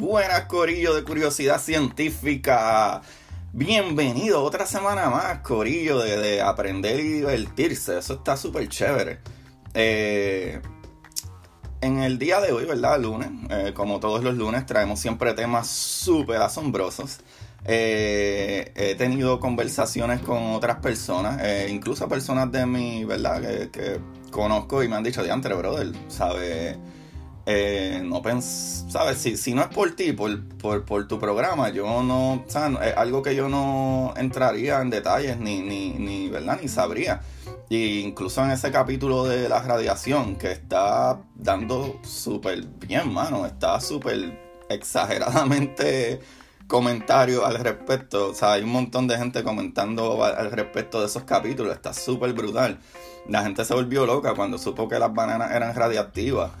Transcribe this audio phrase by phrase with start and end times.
[0.00, 3.02] Buenas, Corillo de Curiosidad Científica.
[3.52, 7.98] Bienvenido otra semana más, Corillo, de, aprender y divertirse.
[7.98, 9.18] Eso está súper chévere.
[9.74, 10.58] Eh,
[11.82, 12.98] en el día de hoy, ¿verdad?
[12.98, 17.18] Lunes, eh, como todos los lunes, traemos siempre temas súper asombrosos.
[17.66, 23.42] Eh, he tenido conversaciones con otras personas, incluso personas de mi, ¿verdad?
[23.70, 26.78] Que, conozco y me han dicho, diantre, brother, ¿sabes?
[27.46, 30.44] Eh, no pens sabes, si, si no es por ti, por,
[30.84, 32.78] por, tu programa, yo no, ¿sabes?
[32.88, 36.58] Es algo que yo no entraría en detalles ni, ni, ni, ¿verdad?
[36.60, 37.22] Ni sabría.
[37.68, 43.80] Y incluso en ese capítulo de la radiación, que está dando súper bien, mano, está
[43.80, 46.20] súper exageradamente
[46.70, 48.30] comentarios al respecto.
[48.30, 51.74] O sea, hay un montón de gente comentando al respecto de esos capítulos.
[51.74, 52.78] Está súper brutal.
[53.28, 56.52] La gente se volvió loca cuando supo que las bananas eran radiactivas.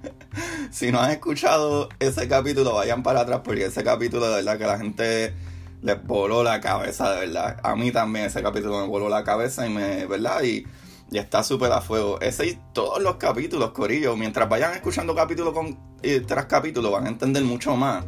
[0.70, 4.66] si no han escuchado ese capítulo, vayan para atrás porque ese capítulo de verdad que
[4.66, 5.34] la gente
[5.82, 7.58] les voló la cabeza, de verdad.
[7.62, 10.42] A mí también ese capítulo me voló la cabeza y me, ¿verdad?
[10.42, 10.66] Y,
[11.10, 12.20] está súper a fuego.
[12.20, 14.14] Ese y todos los capítulos, Corillo.
[14.14, 18.04] Mientras vayan escuchando capítulo con, eh, tras capítulo, van a entender mucho más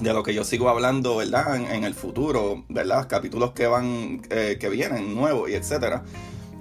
[0.00, 1.56] de lo que yo sigo hablando, ¿verdad?
[1.56, 3.08] En, el futuro, ¿verdad?
[3.08, 6.02] Capítulos que van, eh, que vienen nuevos y etcétera.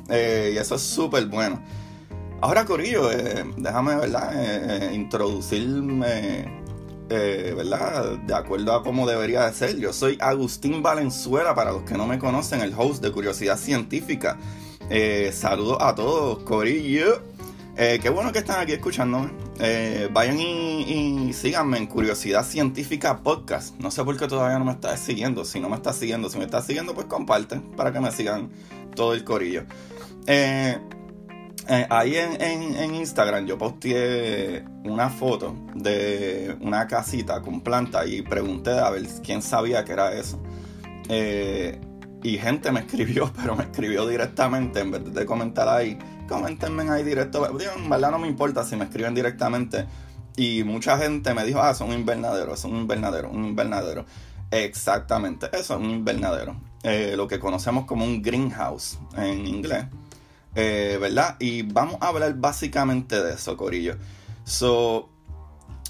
[0.09, 1.61] Eh, y eso es súper bueno.
[2.41, 4.91] Ahora, Corillo, eh, déjame, ¿verdad?
[4.91, 6.63] introducirme,
[7.09, 8.17] ¿verdad?
[8.19, 9.77] De acuerdo a cómo debería de ser.
[9.77, 14.37] Yo soy Agustín Valenzuela, para los que no me conocen, el host de Curiosidad Científica.
[15.31, 17.34] saludos a todos, Corillo.
[17.75, 19.31] Qué bueno que están aquí escuchándome.
[19.59, 23.77] Eh, vayan y, síganme en Curiosidad Científica Podcast.
[23.79, 25.43] No sé por qué todavía no me estás siguiendo.
[25.43, 28.49] Si no me estás siguiendo, si me estás siguiendo, pues comparten para que me sigan
[28.95, 29.63] todo el corillo.
[30.25, 30.77] Eh,
[31.67, 38.71] eh, ahí en, Instagram yo posteé una foto de una casita con planta y pregunté
[38.71, 40.39] a ver quién sabía que era eso.
[42.25, 45.97] Y gente me escribió, pero me escribió directamente en vez de comentar ahí
[46.27, 47.47] coméntenme ahí directo.
[47.59, 49.85] En verdad no me importa si me escriben directamente.
[50.37, 54.05] Y mucha gente me dijo, ah, son un invernadero, es un invernadero, un invernadero.
[54.51, 56.55] Exactamente, eso es un invernadero.
[56.83, 59.85] Eh, lo que conocemos como un greenhouse en inglés.
[60.55, 61.35] Eh, ¿Verdad?
[61.39, 63.95] Y vamos a hablar básicamente de eso, Corillo.
[64.43, 65.09] So,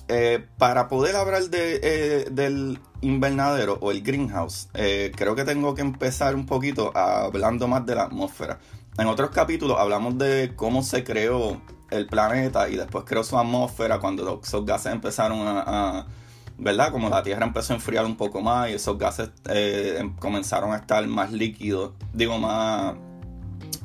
[0.08, 6.36] eh, para poder hablar de, del invernadero o el greenhouse, creo que tengo que empezar
[6.36, 8.60] un poquito hablando más de la atmósfera.
[8.98, 14.00] En otros capítulos hablamos de cómo se creó el planeta y después creó su atmósfera
[14.00, 16.08] cuando esos gases empezaron a,
[16.58, 16.92] ¿verdad?
[16.92, 20.72] Como la Tierra empezó a enfriar un poco más y esos gases eh, em, comenzaron
[20.72, 22.96] a estar más líquidos, digo más,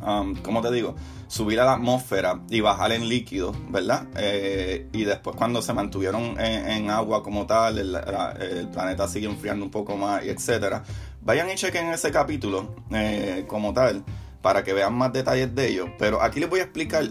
[0.03, 0.94] um, ¿cómo te digo?
[1.28, 4.06] Subir a la atmósfera y bajar en líquido, ¿verdad?
[4.16, 9.71] Eh, y después cuando se mantuvieron en, agua como tal, el, planeta sigue enfriando un
[9.71, 10.83] poco más y etcétera.
[11.22, 14.03] Vayan y chequen ese capítulo eh, como tal
[14.43, 15.87] para que vean más detalles de ello.
[15.99, 17.05] Pero aquí les voy a explicar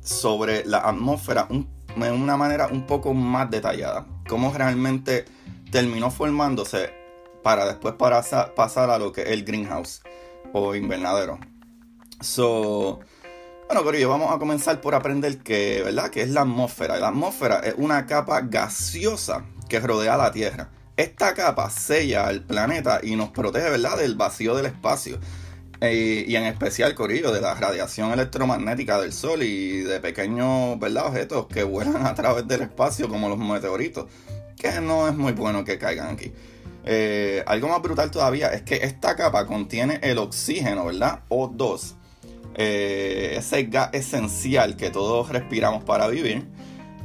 [0.00, 4.06] sobre la atmósfera de una manera un poco más detallada.
[4.28, 5.24] Cómo realmente
[5.70, 6.90] terminó formándose
[7.42, 10.02] para después pasar a lo que es el greenhouse
[10.52, 11.38] o invernadero.
[12.20, 13.00] So,
[13.66, 16.10] bueno, Corillo, vamos a comenzar por aprender que, ¿verdad?
[16.10, 16.98] Que es la atmósfera.
[16.98, 20.70] La atmósfera es una capa gaseosa que rodea la Tierra.
[20.96, 23.98] Esta capa sella al planeta y nos protege, ¿verdad?
[23.98, 25.18] Del vacío del espacio.
[25.80, 31.08] Eh, y en especial, Corillo, de la radiación electromagnética del Sol y de pequeños ¿verdad?
[31.08, 34.06] objetos que vuelan a través del espacio, como los meteoritos,
[34.56, 36.32] que no es muy bueno que caigan aquí.
[36.84, 41.24] Eh, algo más brutal todavía es que esta capa contiene el oxígeno, ¿verdad?
[41.28, 41.96] O2.
[42.56, 46.46] Eh, ese gas esencial que todos respiramos para vivir.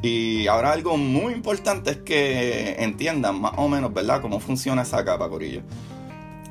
[0.02, 5.06] Y ahora algo muy importante es que entiendan más o menos, ¿verdad?, cómo funciona esa
[5.06, 5.62] capa, Corillo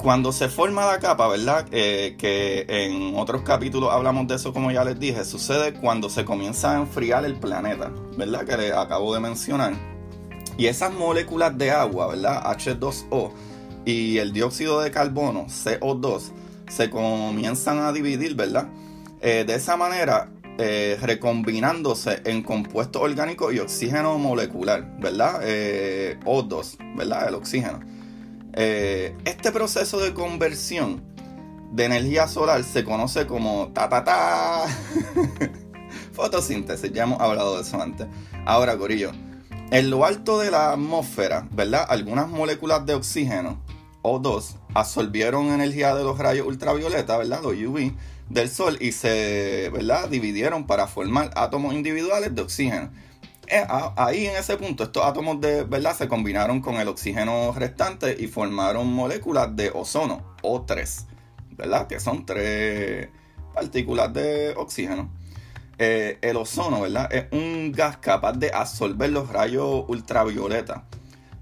[0.02, 1.66] cuando se forma la capa, ¿verdad?
[1.70, 6.24] Eh, que en otros capítulos hablamos de eso, como ya les dije, sucede cuando se
[6.24, 8.44] comienza a enfriar el planeta, ¿verdad?
[8.46, 9.74] Que les acabo de mencionar.
[10.56, 12.42] Y esas moléculas de agua, ¿verdad?
[12.44, 13.32] H2O
[13.84, 16.32] y el dióxido de carbono, CO2,
[16.68, 18.68] se comienzan a dividir, ¿verdad?
[19.20, 25.42] Eh, de esa manera, eh, recombinándose en compuestos orgánicos y oxígeno molecular, ¿verdad?
[26.24, 27.28] O2, ¿verdad?
[27.28, 27.80] El oxígeno.
[28.54, 31.02] Eh, este proceso de conversión
[31.72, 34.64] de energía solar se conoce como ta ta ta
[36.12, 38.08] fotosíntesis, ya hemos hablado de eso antes.
[38.44, 39.12] Ahora, Corillo,
[39.70, 41.86] en lo alto de la atmósfera, ¿verdad?
[41.88, 43.60] Algunas moléculas de oxígeno
[44.02, 47.40] O2 absorbieron energía de los rayos ultravioleta, ¿verdad?
[47.42, 47.92] Los UV
[48.30, 50.08] del sol y se, ¿verdad?
[50.08, 52.90] Dividieron para formar átomos individuales de oxígeno.
[53.48, 53.66] eh,
[53.96, 58.28] ahí en ese punto estos átomos de verdad se combinaron con el oxígeno restante y
[58.28, 61.06] formaron moléculas de ozono, O3,
[61.56, 61.88] ¿verdad?
[61.88, 63.08] Que son tres
[63.52, 65.10] partículas de oxígeno.
[65.78, 67.12] Eh, el ozono, ¿verdad?
[67.12, 70.84] Es un gas capaz de absorber los rayos ultravioleta.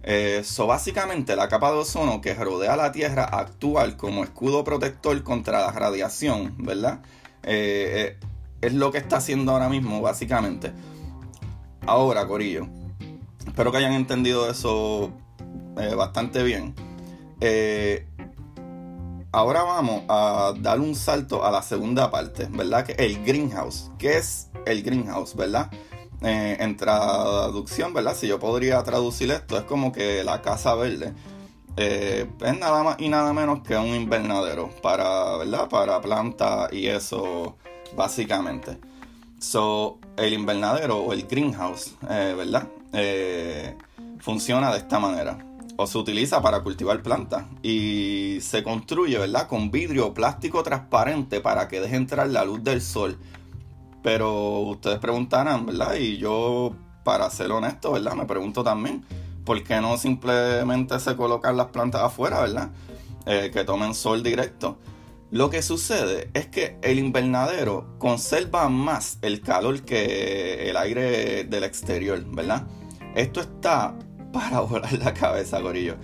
[0.08, 5.22] Eso eh, básicamente la capa de ozono que rodea la Tierra actúa como escudo protector
[5.22, 7.00] contra la radiación, ¿verdad?
[7.42, 10.72] es lo que está haciendo ahora mismo, básicamente.
[11.86, 12.68] Ahora, Corillo,
[13.46, 15.12] espero que hayan entendido eso
[15.78, 16.74] eh, bastante bien.
[17.40, 18.06] Eh,
[19.32, 22.84] ahora vamos a dar un salto a la segunda parte, ¿verdad?
[22.84, 23.90] Que el greenhouse.
[23.98, 25.70] ¿Qué es el greenhouse, verdad?
[26.22, 28.16] Eh, en traducción, ¿verdad?
[28.16, 31.14] Si yo podría traducir esto, es como que la casa verde.
[31.76, 35.68] es nada más y nada menos que un invernadero para, ¿verdad?
[35.68, 37.56] Para plantas y eso,
[37.96, 38.78] básicamente.
[39.38, 42.68] So, el invernadero o el greenhouse, eh, ¿verdad?
[42.92, 43.76] Eh,
[44.18, 45.38] funciona de esta manera.
[45.76, 47.44] O se utiliza para cultivar plantas.
[47.62, 49.46] Y se construye, ¿verdad?
[49.46, 53.16] Con vidrio o plástico transparente para que deje entrar la luz del sol.
[54.02, 55.96] Pero ustedes preguntarán, ¿verdad?
[55.96, 56.74] Y yo,
[57.04, 58.14] para ser honesto, ¿verdad?
[58.14, 59.04] Me pregunto también,
[59.44, 62.70] ¿por qué no simplemente se colocan las plantas afuera, ¿verdad?
[63.26, 64.78] Eh, que tomen sol directo.
[65.30, 71.64] Lo que sucede es que el invernadero conserva más el calor que el aire del
[71.64, 72.66] exterior, ¿verdad?
[73.14, 73.94] Esto está
[74.32, 75.96] para volar la cabeza, gorillo.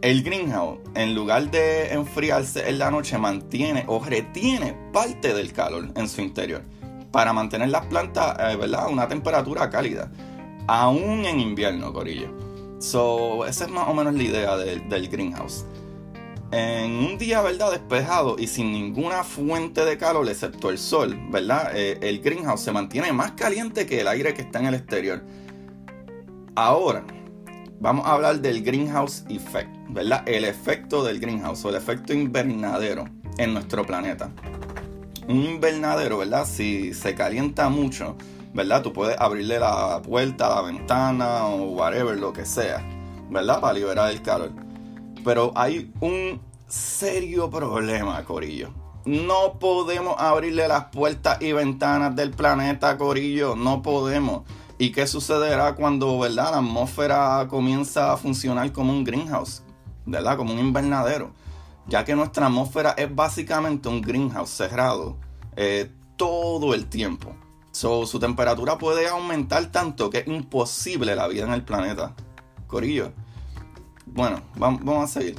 [0.00, 5.90] El greenhouse, en lugar de enfriarse en la noche, mantiene o retiene parte del calor
[5.94, 6.62] en su interior
[7.10, 8.84] para mantener las plantas, eh, ¿verdad?
[8.84, 10.10] A una temperatura cálida,
[10.66, 12.28] aún en invierno, gorillo.
[12.78, 15.64] So, esa es más o menos la idea del greenhouse
[16.52, 17.72] en un día, ¿verdad?
[17.72, 21.72] Despejado y sin ninguna fuente de calor excepto el sol, ¿verdad?
[21.74, 25.22] Eh, el greenhouse se mantiene más caliente que el aire que está en el exterior.
[26.54, 27.04] Ahora,
[27.80, 30.22] vamos a hablar del greenhouse effect, ¿verdad?
[30.26, 33.04] El efecto del greenhouse o el efecto invernadero
[33.38, 34.30] en nuestro planeta.
[35.28, 36.46] Un invernadero, ¿verdad?
[36.46, 38.16] Si se calienta mucho,
[38.54, 38.82] ¿verdad?
[38.82, 42.82] Tú puedes abrirle la puerta, la ventana o whatever, lo que sea,
[43.30, 43.60] ¿verdad?
[43.60, 44.66] Para liberar el calor
[45.26, 48.70] pero hay un serio problema, Corillo.
[49.04, 53.56] No podemos abrirle las puertas y ventanas del planeta, Corillo.
[53.56, 54.42] No podemos.
[54.78, 59.64] ¿Y qué sucederá cuando, verdad, la atmósfera comienza a funcionar como un greenhouse?
[60.04, 60.36] ¿Verdad?
[60.36, 61.32] Como un invernadero.
[61.88, 65.16] Ya que nuestra atmósfera es básicamente un greenhouse cerrado
[65.56, 67.34] eh, todo el tiempo.
[67.72, 72.14] su temperatura puede aumentar tanto que es imposible la vida en el planeta.
[72.66, 73.12] Corillo.
[74.06, 75.36] Bueno, vamos a seguir.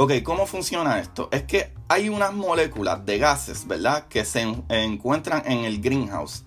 [0.00, 1.28] Ok, ¿cómo funciona esto?
[1.32, 4.06] Es que hay unas moléculas de gases, ¿verdad?
[4.06, 6.44] Que se encuentran en el greenhouse.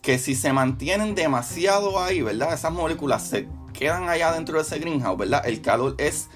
[0.00, 2.54] Que si se mantienen demasiado ahí, ¿verdad?
[2.54, 5.46] Esas moléculas se quedan allá dentro de ese greenhouse, ¿verdad?
[5.46, 6.30] El calor es,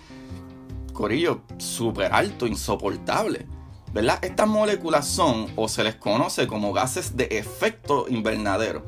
[1.01, 3.47] corillo, súper alto, insoportable.
[3.93, 4.21] ¿Verdad?
[4.23, 8.85] Estas moléculas son, o se les conoce como gases de efecto invernadero,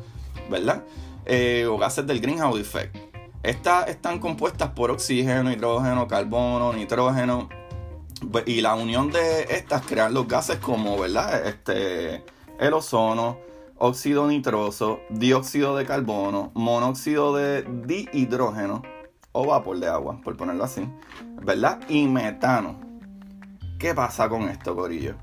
[0.48, 0.84] ¿verdad?
[1.24, 2.96] Eh, o gases del greenhouse effect.
[3.42, 7.48] Estas están compuestas por oxígeno, hidrógeno, carbono, nitrógeno.
[8.46, 11.48] Y la unión de estas crean los gases como, ¿verdad?
[11.48, 12.22] Este,
[12.60, 13.38] el ozono,
[13.78, 18.82] óxido nitroso, dióxido de carbono, monóxido de dihidrógeno
[19.32, 20.88] o vapor de agua, por ponerlo así,
[21.44, 21.81] ¿verdad?
[21.89, 22.81] Y metano.
[23.79, 25.17] ¿Qué pasa con esto, Corillo?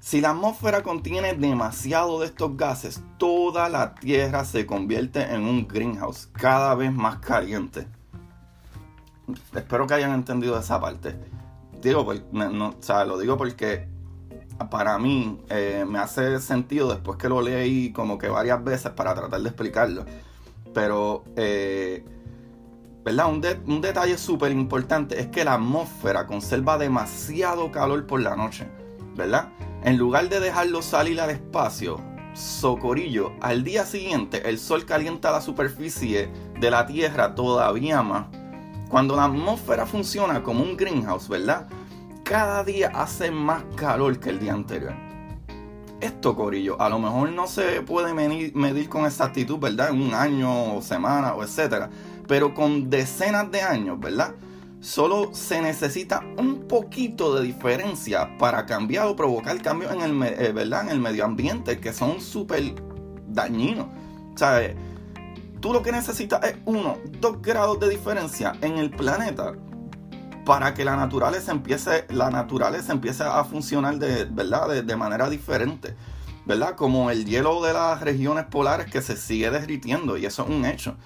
[0.00, 5.68] Si la atmósfera contiene demasiado de estos gases, toda la Tierra se convierte en un
[5.68, 7.86] greenhouse cada vez más caliente.
[9.54, 11.14] Espero que hayan entendido esa parte.
[11.80, 12.74] Digo, pues, no,
[13.06, 13.88] lo digo porque
[14.70, 19.14] para mí eh, me hace sentido después que lo leí como que varias veces para
[19.14, 20.04] tratar de explicarlo.
[20.74, 22.04] Pero, eh,
[23.04, 23.30] ¿verdad?
[23.30, 28.68] Un, un detalle súper importante es que la atmósfera conserva demasiado calor por la noche,
[29.16, 29.48] ¿verdad?
[29.84, 32.00] En lugar de dejarlo salir al espacio,
[32.34, 38.26] socorillo, al día siguiente el sol calienta la superficie de la Tierra todavía más.
[38.88, 41.66] Cuando la atmósfera funciona como un greenhouse, ¿verdad?
[42.24, 44.94] Cada día hace más calor que el día anterior.
[46.00, 49.90] Esto, Corillo, a lo mejor no se puede medir, con exactitud, ¿verdad?
[49.90, 51.90] En un año o semana o etcétera.
[52.28, 54.34] Pero con decenas de años, ¿verdad?
[54.82, 60.52] solo se necesita un poquito de diferencia para cambiar o provocar cambios en el, eh,
[60.52, 60.82] ¿verdad?
[60.82, 62.74] en el medio ambiente que son súper
[63.28, 63.86] dañinos.
[64.34, 64.76] O sea, eh,
[65.60, 69.52] tú lo que necesitas es uno, dos grados de diferencia en el planeta
[70.44, 74.82] para que la naturaleza empiece, la naturaleza empiece a funcionar de, ¿verdad?
[74.82, 75.94] De, manera diferente.
[76.44, 76.74] ¿verdad?
[76.74, 80.64] Como el hielo de las regiones polares que se sigue derritiendo y eso es un
[80.64, 80.96] hecho.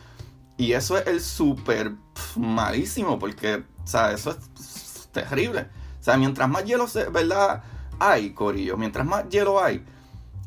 [0.57, 1.93] Y eso es el súper
[2.37, 5.69] malísimo porque, o eso es terrible.
[6.01, 7.63] O sea, mientras más hielo, se, ¿verdad?
[7.99, 9.85] Hay, Corillo, mientras más hielo hay,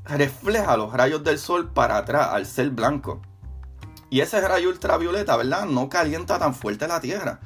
[0.05, 3.21] refleja los rayos del sol para atrás al ser blanco.
[4.09, 5.65] Y ese rayo ultravioleta, ¿verdad?
[5.65, 7.39] No calienta tan fuerte la Tierra.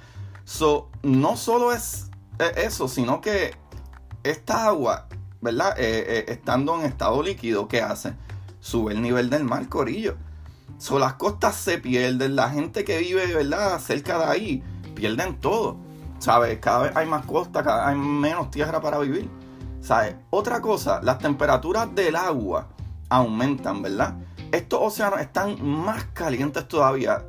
[0.45, 2.09] So, no solo es
[2.55, 3.55] eso, sino que
[4.23, 5.07] esta agua,
[5.41, 5.75] ¿verdad?
[5.77, 8.13] Eh, eh, estando en estado líquido, ¿qué hace?
[8.61, 10.15] Sube el nivel del mar, Corillo.
[10.77, 13.79] So, las costas se pierden, la gente que vive, ¿verdad?
[13.79, 14.63] Cerca de ahí,
[14.95, 15.77] pierden todo.
[16.19, 16.59] ¿Sabes?
[16.59, 19.29] Cada vez hay más costas, cada vez hay menos tierra para vivir.
[19.81, 20.15] ¿Sabes?
[20.29, 22.69] Otra cosa, las temperaturas del agua
[23.09, 24.15] aumentan, ¿verdad?
[24.51, 27.25] Estos océanos están más calientes todavía.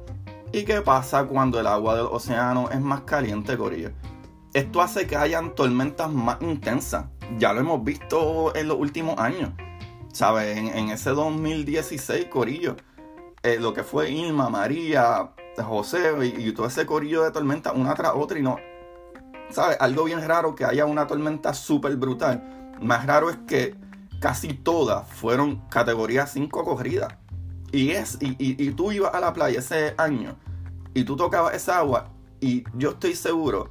[0.53, 3.91] ¿Y qué pasa cuando el agua del océano es más caliente, Corillo?
[4.53, 7.07] Esto hace que hayan tormentas más intensas.
[7.39, 9.51] Ya lo hemos visto en los últimos años.
[10.13, 10.57] ¿Sabes?
[10.57, 12.77] En, ese 2016, Corillo.
[13.45, 17.95] Eh, lo que fue Irma, María, José y, y, todo ese corillo de tormenta una
[17.95, 18.57] tras otra y no,
[19.51, 19.77] ¿sabes?
[19.81, 22.75] Algo bien raro que haya una tormenta súper brutal.
[22.81, 23.77] Más raro es que
[24.21, 27.15] casi todas fueron categoría 5 corridas.
[27.73, 30.37] Y, es, y, tú ibas a la playa ese año
[30.95, 32.09] y tú tocabas esa agua
[32.41, 33.69] y yo estoy seguro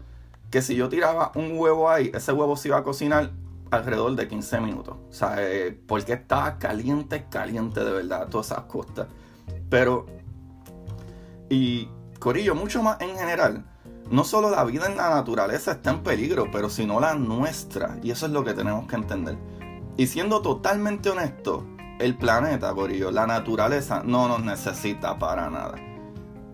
[0.52, 3.32] que si yo tiraba un huevo ahí, ese huevo se iba a cocinar
[3.72, 4.98] alrededor de 15 minutos.
[5.10, 9.08] O sea, eh, porque estaba caliente, caliente de verdad, todas esas costas.
[9.70, 10.06] Pero,
[11.50, 11.90] y
[12.20, 13.66] Corillo, mucho más en general,
[14.10, 17.98] no solo la vida en la naturaleza está en peligro, pero sino la nuestra.
[18.04, 19.38] Y eso es lo que tenemos que entender.
[19.98, 21.66] Y siendo totalmente honesto,
[22.00, 25.76] el planeta, Corillo, la naturaleza, no nos necesita para nada.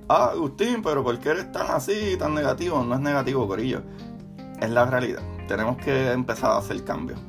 [0.07, 2.83] Ah, Agustín, pero ¿por qué eres tan así, tan negativo?
[2.83, 3.83] No es negativo, Corillo.
[4.59, 5.21] Es la realidad.
[5.47, 7.19] Tenemos que empezar a hacer cambios.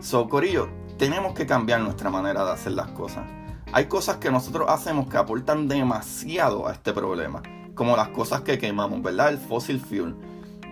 [0.00, 3.24] So, Corillo, tenemos que cambiar nuestra manera de hacer las cosas.
[3.72, 7.42] Hay cosas que nosotros hacemos que aportan demasiado a este problema
[7.74, 9.30] como las cosas que quemamos, ¿verdad?
[9.30, 10.14] El fossil fuel,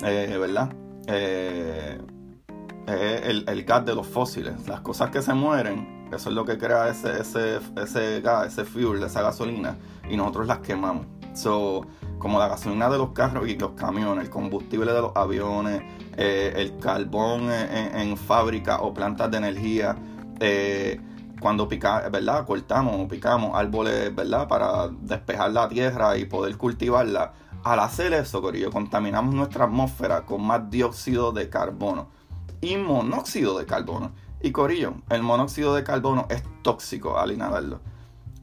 [0.05, 0.71] eh, ¿verdad?
[1.07, 1.99] Eh,
[2.87, 6.59] el, el, gas de los fósiles, las cosas que se mueren, eso es lo que
[6.59, 9.77] crea ese, ese, ese gas, ese fuel, esa gasolina,
[10.09, 11.07] y nosotros las quemamos.
[11.33, 11.87] So,
[12.19, 15.83] como la gasolina de los carros y los camiones, el combustible de los aviones,
[16.17, 19.97] eh, el carbón en, en, fábrica o plantas de energía,
[20.41, 21.01] eh,
[21.41, 22.47] cuando pica, ¿verdad?
[22.47, 24.47] cortamos o picamos árboles ¿verdad?
[24.47, 27.33] para despejar la tierra y poder cultivarla,
[27.63, 32.09] al hacer eso, Corillo, contaminamos nuestra atmósfera con más dióxido de carbono
[32.61, 34.13] y monóxido de carbono.
[34.41, 37.81] Y Corillo, el monóxido de carbono es tóxico al inhalarlo.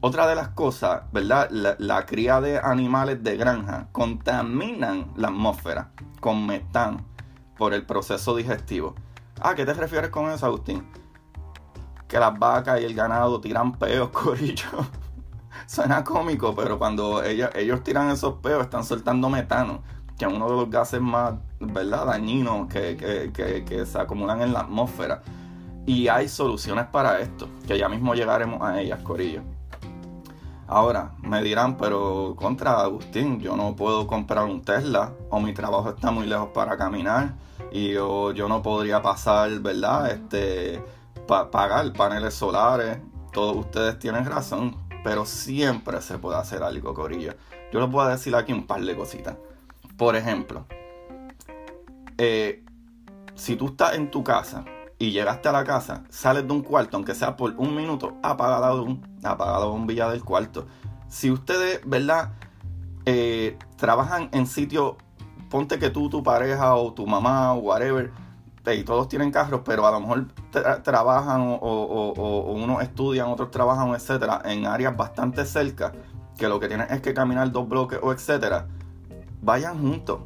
[0.00, 1.48] Otra de las cosas, ¿verdad?
[1.50, 5.90] La, la cría de animales de granja contaminan la atmósfera
[6.20, 7.04] con metano
[7.56, 8.94] por el proceso digestivo.
[9.40, 10.86] ¿A qué te refieres con eso, Agustín?
[12.08, 14.86] Que las vacas y el ganado tiran peos, corillo.
[15.66, 19.82] Suena cómico, pero cuando ellos, ellos tiran esos peos están soltando metano,
[20.16, 23.32] que es uno de los gases más, ¿verdad?, dañinos que,
[23.66, 25.22] que se acumulan en la atmósfera.
[25.86, 29.42] Y hay soluciones para esto, que ya mismo llegaremos a ellas, corillo.
[30.70, 35.88] Ahora, me dirán, pero contra Agustín, yo no puedo comprar un Tesla o mi trabajo
[35.88, 37.32] está muy lejos para caminar
[37.72, 40.10] y yo, yo no podría pasar, ¿verdad?
[40.10, 40.84] Este,
[41.28, 42.98] pagar paneles solares.
[43.32, 47.34] Todos ustedes tienen razón, pero siempre se puede hacer algo, Corillo.
[47.72, 49.36] Yo les voy a decir aquí un par de cositas.
[49.96, 50.66] Por ejemplo,
[52.16, 52.64] eh,
[53.34, 54.64] si tú estás en tu casa
[54.98, 58.58] y llegaste a la casa, sales de un cuarto, aunque sea por un minuto, apaga
[58.58, 60.66] la, apaga la bombilla del cuarto.
[61.08, 62.32] Si ustedes, ¿verdad?
[63.04, 64.96] Eh, trabajan en sitios,
[65.48, 68.10] ponte que tú, tu pareja o tu mamá o whatever,
[68.66, 70.26] y todos tienen carros, pero a lo mejor
[70.82, 75.92] trabajan o, o, unos estudian, otros trabajan, etcétera, en áreas bastante cerca,
[76.36, 78.66] que lo que tienen es que caminar dos bloques o etcétera,
[79.40, 80.20] vayan juntos,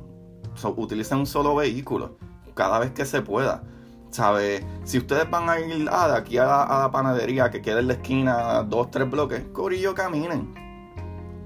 [0.76, 2.16] utilicen un solo vehículo
[2.54, 3.62] cada vez que se pueda.
[4.10, 4.62] ¿Sabe?
[4.84, 7.94] Si ustedes van a ir ah, de aquí a la, panadería que queda en la
[7.94, 10.52] esquina dos, tres bloques, corillo caminen.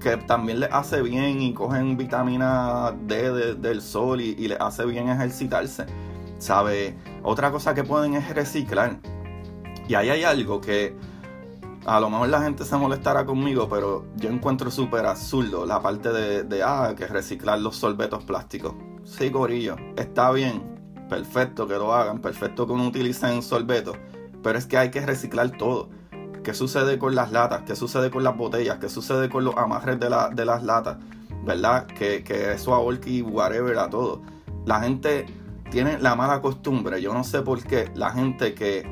[0.01, 4.85] Que también les hace bien y cogen vitamina D del sol y, y les hace
[4.85, 5.85] bien ejercitarse.
[6.39, 6.95] ¿Sabe?
[7.23, 8.99] Otra cosa que pueden es reciclar.
[9.87, 10.95] Y ahí hay algo que
[11.85, 16.11] a lo mejor la gente se molestará conmigo, pero yo encuentro súper absurdo la parte
[16.11, 18.73] de, de, ah, que reciclar los sorbetos plásticos.
[19.05, 20.61] Sí, gorillo, está bien,
[21.09, 23.95] perfecto que lo hagan, perfecto que uno utilicen sorbetos,
[24.43, 25.89] pero es que hay que reciclar todo.
[26.43, 27.63] ¿Qué sucede con las latas?
[27.63, 28.79] ¿Qué sucede con las botellas?
[28.79, 30.97] ¿Qué sucede con los amarres de, la, de las latas?
[31.45, 31.87] ¿Verdad?
[31.87, 34.21] Que, que eso ahorca y whatever a todo.
[34.65, 35.25] La gente
[35.69, 38.85] tiene la mala costumbre, yo no sé por qué, la gente que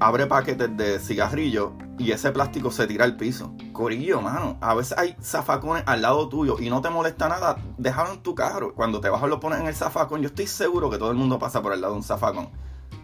[0.00, 3.54] abre paquetes de cigarrillos y ese plástico se tira al piso.
[3.72, 4.58] Corillo, mano.
[4.60, 7.56] A veces hay zafacones al lado tuyo y no te molesta nada.
[7.78, 8.74] Déjalo en tu carro.
[8.74, 10.20] Cuando te bajas lo pones en el zafacón.
[10.20, 12.48] Yo estoy seguro que todo el mundo pasa por el lado de un zafacón.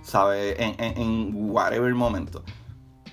[0.02, 0.56] ¿Sabes?
[0.58, 2.42] En, en, en whatever momento.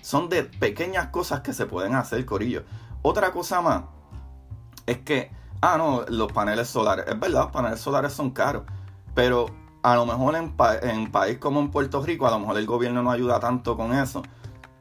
[0.02, 2.64] Son de pequeñas cosas que se pueden hacer, Corillo.
[3.04, 3.84] Otra cosa más
[4.88, 7.06] es que, ah, no, los paneles solares.
[7.08, 8.64] Es verdad, los paneles solares son caros.
[9.14, 9.48] Pero
[9.88, 13.02] a lo mejor en, en país como en Puerto Rico, a lo mejor el gobierno
[13.02, 14.22] no ayuda tanto con eso.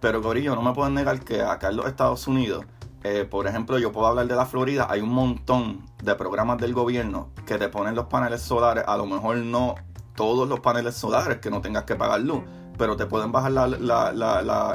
[0.00, 2.64] Pero Corillo, no me pueden negar que acá en los Estados Unidos,
[3.04, 6.74] eh, por ejemplo, yo puedo hablar de la Florida, hay un montón de programas del
[6.74, 9.76] gobierno que te ponen los paneles solares, a lo mejor no
[10.16, 12.42] todos los paneles solares que no tengas que pagar luz,
[12.76, 13.52] pero te pueden bajar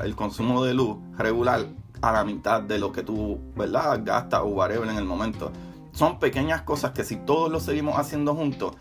[0.05, 1.67] el consumo de luz regular
[2.01, 3.99] a la mitad de lo que tú, ¿verdad?
[4.05, 5.51] Gastas o whatever en el momento.
[5.91, 8.77] Son pequeñas cosas que si todos lo seguimos haciendo juntos,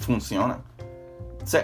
[0.00, 0.69] funcionan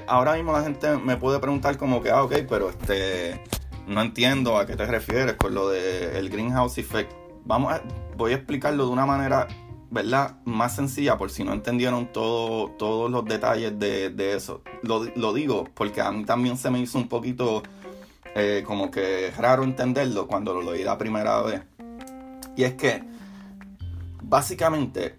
[0.06, 3.40] ahora mismo la gente me puede preguntar como que, ah, ok, pero este,
[3.87, 7.12] no entiendo a qué te refieres con lo del greenhouse effect.
[7.45, 7.83] Vamos a,
[8.16, 9.47] voy a explicarlo de una manera,
[9.90, 10.38] ¿verdad?
[10.45, 14.62] Más sencilla, por si no entendieron todo, todos los detalles de, eso.
[14.83, 17.62] Lo, digo porque a mí también se me hizo un poquito
[18.35, 21.62] eh, como que raro entenderlo cuando lo leí la primera vez.
[22.56, 23.04] Y es que,
[24.23, 25.16] básicamente,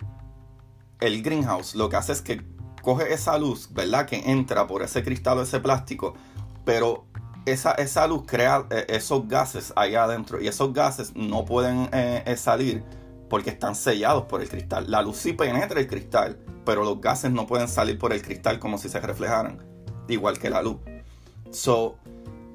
[1.00, 2.42] el greenhouse lo que hace es que
[2.88, 4.06] coge esa luz, ¿verdad?
[4.06, 6.14] Que entra por ese cristal o ese plástico,
[6.64, 7.04] pero
[7.46, 12.24] esa, esa luz crea eh, esos gases allá adentro y esos gases no pueden eh,
[12.26, 12.86] eh, salir
[13.30, 14.90] porque están sellados por el cristal.
[14.90, 18.58] La luz sí penetra el cristal, pero los gases no pueden salir por el cristal
[18.58, 19.62] como si se reflejaran,
[20.08, 20.78] igual que la luz.
[21.52, 21.98] So,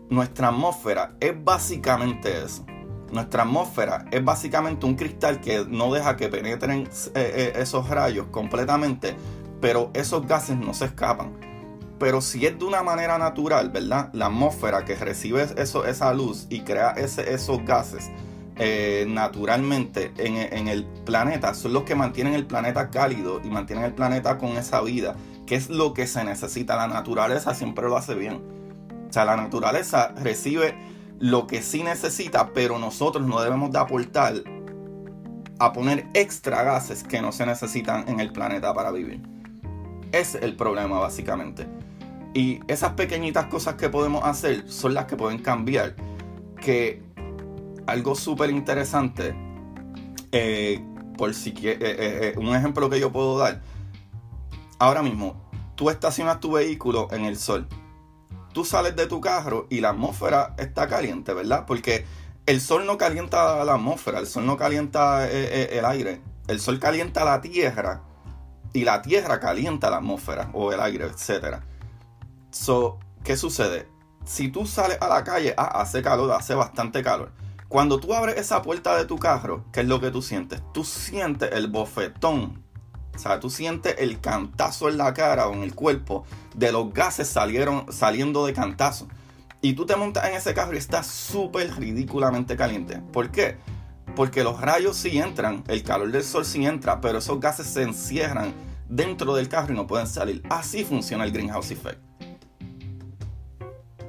[0.08, 2.64] nuestra atmósfera es básicamente eso.
[3.10, 9.14] Nuestra atmósfera es básicamente un cristal que no deja que penetren esos rayos completamente,
[9.62, 11.32] pero esos gases no se escapan.
[11.98, 14.10] Pero si es de una manera natural, ¿verdad?
[14.12, 18.10] La atmósfera que recibe eso, esa luz y crea ese, esos gases
[18.56, 23.94] eh, naturalmente en, el planeta son los que mantienen el planeta cálido y mantienen el
[23.94, 26.76] planeta con esa vida, que es lo que se necesita.
[26.76, 28.42] La naturaleza siempre lo hace bien.
[29.08, 30.74] O sea, la naturaleza recibe
[31.18, 34.34] lo que sí necesita, pero nosotros no debemos de aportar
[35.58, 39.31] a poner extra gases que no se necesitan en el planeta para vivir.
[40.12, 41.66] Es el problema básicamente.
[42.34, 45.96] Y esas pequeñitas cosas que podemos hacer son las que pueden cambiar.
[46.60, 47.02] Que
[47.86, 49.34] algo súper interesante,
[50.30, 50.82] eh,
[51.16, 53.60] por si eh, eh, un ejemplo que yo puedo dar.
[54.78, 57.66] Ahora mismo, tú estacionas tu vehículo en el sol.
[58.52, 61.64] Tú sales de tu carro y la atmósfera está caliente, ¿verdad?
[61.66, 62.04] Porque
[62.44, 67.24] el sol no calienta la atmósfera, el sol no calienta el aire, el sol calienta
[67.24, 68.02] la tierra
[68.72, 71.58] y la tierra calienta la atmósfera o el aire, etc.
[72.50, 73.88] So, ¿qué sucede?
[74.24, 77.32] Si tú sales a la calle, ah, hace calor, hace bastante calor.
[77.68, 80.62] Cuando tú abres esa puerta de tu carro, ¿qué es lo que tú sientes?
[80.72, 82.62] Tú sientes el bofetón.
[83.14, 86.92] O sea, tú sientes el cantazo en la cara o en el cuerpo de los
[86.92, 89.08] gases salieron, saliendo de cantazo.
[89.60, 93.00] Y tú te montas en ese carro y está súper ridículamente caliente.
[93.12, 93.56] ¿Por qué?
[94.14, 97.82] Porque los rayos sí entran, el calor del sol sí entra, pero esos gases se
[97.82, 98.52] encierran
[98.88, 100.42] dentro del carro y no pueden salir.
[100.50, 102.00] Así funciona el greenhouse effect.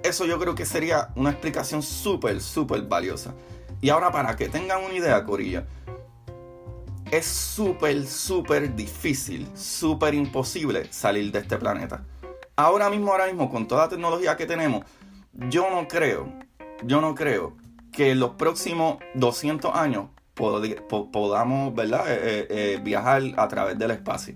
[0.03, 3.33] Eso yo creo que sería una explicación súper, súper valiosa.
[3.79, 5.65] Y ahora para que tengan una idea, Corilla,
[7.09, 12.03] es súper, súper difícil, súper imposible salir de este planeta.
[12.55, 14.83] Ahora mismo, ahora mismo, con toda la tecnología que tenemos,
[15.33, 16.27] yo no creo,
[16.83, 17.62] yo no creo
[17.93, 22.11] que en los próximos 200 años podamos ¿verdad?
[22.11, 24.33] Eh, eh, eh, viajar a través del espacio.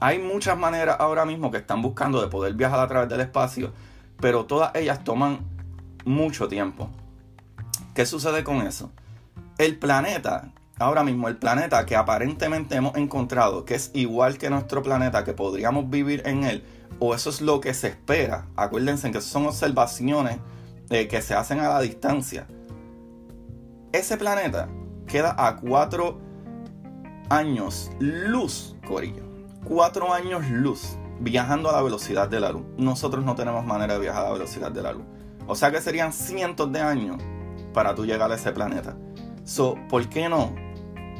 [0.00, 3.72] Hay muchas maneras ahora mismo que están buscando de poder viajar a través del espacio,
[4.20, 5.38] pero todas ellas toman
[6.04, 6.90] mucho tiempo.
[7.94, 8.90] ¿Qué sucede con eso?
[9.58, 10.50] El planeta,
[10.80, 15.34] ahora mismo el planeta que aparentemente hemos encontrado, que es igual que nuestro planeta, que
[15.34, 16.64] podríamos vivir en él,
[16.98, 18.46] o eso es lo que se espera.
[18.56, 20.38] Acuérdense que son observaciones
[20.92, 22.46] que se hacen a la distancia.
[23.92, 24.68] Ese planeta
[25.06, 26.20] queda a cuatro
[27.30, 29.24] años luz, Corillo.
[29.64, 32.64] Cuatro años luz viajando a la velocidad de la luz.
[32.76, 35.04] Nosotros no tenemos manera de viajar a la velocidad de la luz.
[35.46, 37.22] O sea que serían cientos de años
[37.72, 38.94] para tú llegar a ese planeta.
[39.44, 40.54] So, ¿por qué no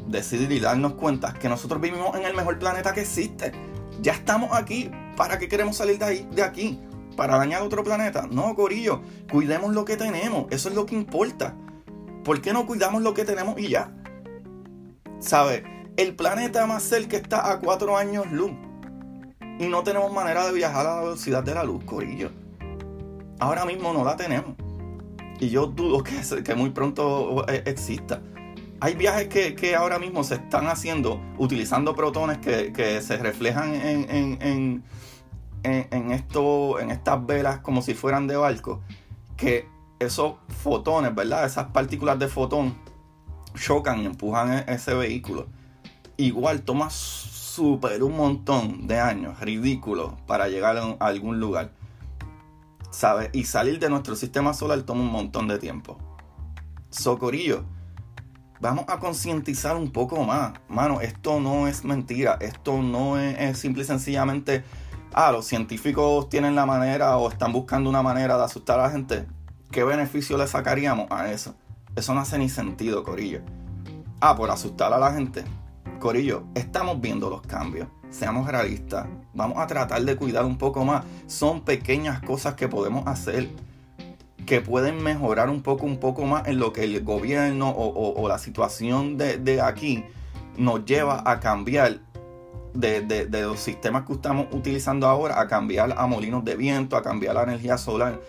[0.07, 3.53] decidir y darnos cuenta que nosotros vivimos en el mejor planeta que existe?
[4.01, 4.91] Ya estamos aquí.
[5.17, 6.81] ¿Para qué queremos salir de, ahí, de aquí?
[7.17, 8.27] Para dañar otro planeta.
[8.31, 11.55] No, Corillo, cuidemos lo que tenemos, eso es lo que importa.
[12.25, 13.93] ¿Por qué no cuidamos lo que tenemos y ya?
[15.19, 15.65] ¿Sabe?
[15.97, 18.53] El planeta más cerca está a cuatro años luz.
[19.59, 22.31] Y no tenemos manera de viajar a la velocidad de la luz, Corillo.
[23.39, 24.55] ahora mismo no la tenemos.
[25.39, 28.21] Y yo dudo que, que muy pronto eh, exista.
[28.83, 34.83] Hay viajes que, ahora mismo se están haciendo utilizando protones que, se reflejan en,
[35.63, 38.81] esto, en estas velas como si fueran de barco.
[39.37, 41.45] Que esos fotones, ¿verdad?
[41.45, 42.77] Esas partículas de fotón
[43.55, 45.47] chocan y empujan e, ese vehículo.
[46.17, 51.73] Igual toma súper un montón de años, ridículo, para llegar a algún lugar.
[52.91, 53.31] ¿Sabes?
[53.33, 55.99] Y salir de nuestro sistema solar toma un montón de tiempo.
[56.91, 57.65] Socorillo
[58.63, 60.53] vamos a concientizar un poco más.
[60.69, 62.39] Mano, esto no es mentira.
[62.41, 64.65] Esto no es, simple y sencillamente,
[65.15, 68.91] ah, los científicos tienen la manera o están buscando una manera de asustar a la
[68.91, 69.27] gente.
[69.71, 71.55] ¿Qué beneficio le sacaríamos a eso?
[71.97, 73.41] Eso no hace ni sentido, Corillo.
[74.21, 75.45] Ah, por asustar a la gente.
[76.01, 77.89] Corillo, estamos viendo los cambios.
[78.11, 79.07] Seamos realistas.
[79.35, 81.05] Vamos a tratar de cuidar un poco más.
[81.27, 83.49] Son pequeñas cosas que podemos hacer
[84.47, 88.39] que pueden mejorar un poco, un poco más en lo que el gobierno o, la
[88.39, 90.05] situación de, aquí
[90.57, 92.01] nos lleva a cambiar
[92.75, 97.35] de, los sistemas que estamos utilizando ahora, a cambiar a molinos de viento, a cambiar
[97.35, 98.21] la energía solar,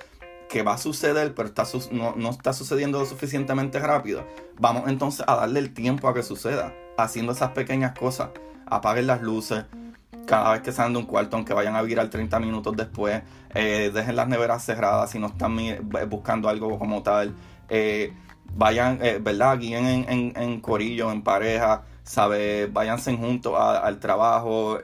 [0.50, 4.26] que va a suceder, pero está, no, no está sucediendo lo suficientemente rápido.
[4.60, 8.30] Vamos entonces a darle el tiempo a que suceda, haciendo esas pequeñas cosas.
[8.66, 9.66] Apaguen las luces,
[10.26, 13.22] cada vez que salen de un cuarto, aunque vayan a virar 30 minutos después,
[13.54, 15.58] eh, dejen las neveras cerradas si no están
[16.10, 17.36] buscando algo como tal,
[17.70, 18.14] eh,
[18.56, 19.58] vayan, eh, ¿verdad?
[19.60, 22.72] Guíen en, en, corillo, en pareja, ¿sabes?
[22.72, 24.80] Váyanse juntos al trabajo,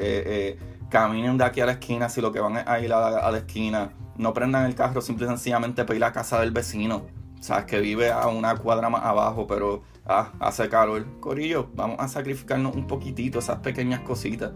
[0.89, 3.91] caminen de aquí a la esquina si lo que van a ir a, la esquina,
[4.17, 7.03] no prendan el carro simple y sencillamente para ir a la casa del vecino.
[7.39, 11.05] Sabes que vive a una cuadra más abajo, pero ah, hace calor.
[11.21, 14.51] Corillo, vamos a sacrificarnos un poquitito, esas pequeñas cositas.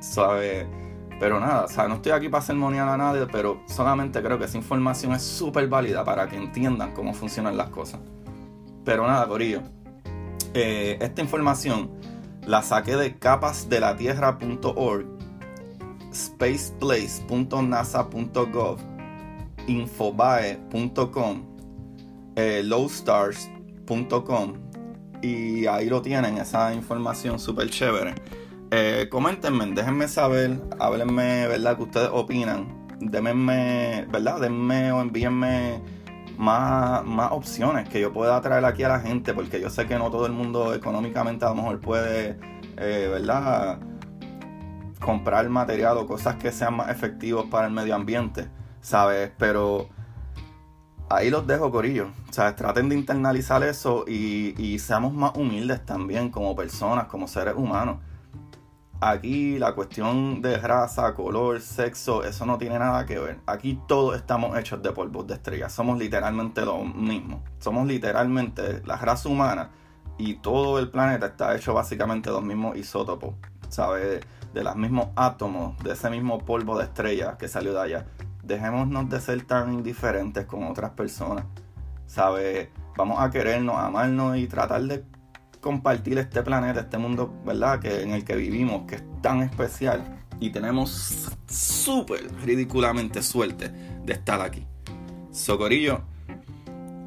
[0.00, 0.66] ¿sabes?
[1.18, 4.56] Pero nada, o no estoy aquí para sermonear a nadie, pero solamente creo que esa
[4.56, 8.00] información es súper válida para que entiendan cómo funcionan las cosas.
[8.84, 9.60] Pero nada, Corillo.
[10.54, 11.90] Eh, esta información
[12.46, 15.06] la saqué de capasdelatierra.org,
[16.12, 18.78] spaceplace.nasa.gov,
[19.66, 21.42] infobae.com,
[22.36, 24.54] eh, lowstars.com
[25.22, 28.14] y ahí lo tienen, esa información súper chévere.
[28.70, 31.76] Eh, coméntenme, déjenme saber, háblenme, ¿verdad?
[31.76, 32.88] Que ustedes opinan.
[33.00, 34.40] Denme, ¿verdad?
[34.40, 35.80] Denme o envíenme
[36.40, 39.98] más, más opciones que yo pueda traer aquí a la gente, porque yo sé que
[39.98, 42.38] no todo el mundo económicamente a lo mejor puede,
[42.78, 43.78] eh, ¿verdad?
[44.98, 48.48] Comprar material o cosas que sean más efectivos para el medio ambiente,
[48.80, 49.30] ¿sabes?
[49.36, 49.90] Pero
[51.10, 52.08] ahí los dejo, Corillo.
[52.30, 52.56] ¿Sabes?
[52.56, 57.98] Traten de internalizar eso y, y seamos más humildes también como personas, como seres humanos
[59.02, 63.40] Aquí la cuestión de raza, color, sexo, eso no tiene nada que ver.
[63.46, 65.72] Aquí todos estamos hechos de polvos de estrellas.
[65.72, 67.42] Somos literalmente lo mismo.
[67.60, 69.70] Somos literalmente la raza humana
[70.18, 73.36] y todo el planeta está hecho básicamente de los mismos isótopos,
[73.70, 74.20] ¿sabes?
[74.52, 78.06] De los mismos átomos, de ese mismo polvo de estrella que salió de allá.
[78.42, 81.46] Dejémonos de ser tan indiferentes con otras personas,
[82.06, 82.68] ¿sabes?
[82.98, 85.06] Vamos a querernos, amarnos y tratar de
[85.60, 87.80] compartir este planeta, este mundo, ¿verdad?
[87.80, 90.24] Que, en el que vivimos, que es tan especial.
[90.40, 94.66] Y tenemos súper ridículamente suerte de estar aquí.
[95.30, 96.00] Socorillo,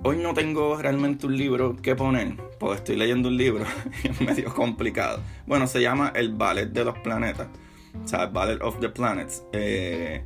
[0.04, 3.66] hoy no tengo realmente un libro que poner, porque estoy leyendo un libro
[4.04, 5.20] y es medio complicado.
[5.48, 7.48] Bueno, se llama El Ballet de los Planetas,
[8.04, 9.44] o sea, Ballet of the Planets.
[9.52, 10.24] Eh,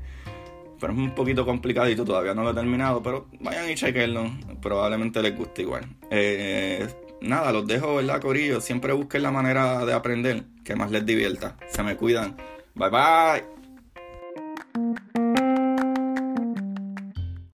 [0.79, 4.29] pero es un poquito complicadito, todavía no lo he terminado, pero vayan y chequenlo,
[4.61, 5.85] probablemente les guste igual.
[6.11, 6.87] Eh,
[7.21, 8.61] nada, los dejo, ¿verdad, Corillo?
[8.61, 11.57] Siempre busquen la manera de aprender que más les divierta.
[11.69, 12.37] Se me cuidan.
[12.75, 13.56] Bye bye.